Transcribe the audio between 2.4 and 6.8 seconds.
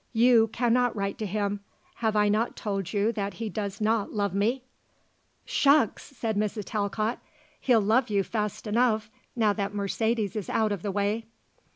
told you that he does not love me?" "Shucks!" said Mrs.